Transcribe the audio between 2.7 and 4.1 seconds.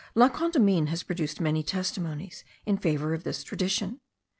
favour of this tradition.